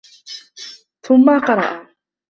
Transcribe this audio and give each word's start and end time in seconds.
ثُمَّ 1.03 1.39
قَرَأَ 1.39 1.87